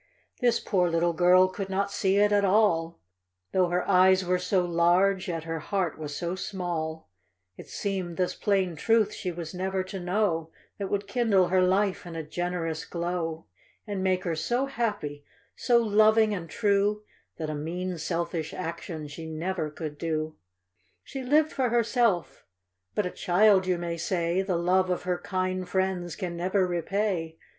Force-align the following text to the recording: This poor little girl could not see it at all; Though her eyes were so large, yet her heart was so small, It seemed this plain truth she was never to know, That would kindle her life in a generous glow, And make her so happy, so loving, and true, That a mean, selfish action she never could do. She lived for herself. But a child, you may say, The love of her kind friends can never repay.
This 0.39 0.59
poor 0.59 0.89
little 0.89 1.13
girl 1.13 1.47
could 1.47 1.69
not 1.69 1.91
see 1.91 2.17
it 2.17 2.31
at 2.31 2.43
all; 2.43 2.99
Though 3.51 3.67
her 3.69 3.87
eyes 3.87 4.25
were 4.25 4.39
so 4.39 4.65
large, 4.65 5.27
yet 5.27 5.43
her 5.43 5.59
heart 5.59 5.99
was 5.99 6.15
so 6.15 6.33
small, 6.33 7.11
It 7.55 7.67
seemed 7.67 8.17
this 8.17 8.33
plain 8.33 8.75
truth 8.75 9.13
she 9.13 9.31
was 9.31 9.53
never 9.53 9.83
to 9.83 9.99
know, 9.99 10.49
That 10.79 10.89
would 10.89 11.07
kindle 11.07 11.49
her 11.49 11.61
life 11.61 12.07
in 12.07 12.15
a 12.15 12.23
generous 12.23 12.83
glow, 12.83 13.45
And 13.85 14.01
make 14.03 14.23
her 14.23 14.33
so 14.35 14.65
happy, 14.65 15.23
so 15.55 15.77
loving, 15.77 16.33
and 16.33 16.49
true, 16.49 17.03
That 17.37 17.51
a 17.51 17.53
mean, 17.53 17.99
selfish 17.99 18.55
action 18.55 19.07
she 19.07 19.27
never 19.27 19.69
could 19.69 19.99
do. 19.99 20.35
She 21.03 21.21
lived 21.21 21.51
for 21.51 21.69
herself. 21.69 22.43
But 22.95 23.05
a 23.05 23.11
child, 23.11 23.67
you 23.67 23.77
may 23.77 23.97
say, 23.97 24.41
The 24.41 24.57
love 24.57 24.89
of 24.89 25.03
her 25.03 25.19
kind 25.19 25.69
friends 25.69 26.15
can 26.15 26.35
never 26.35 26.65
repay. 26.65 27.37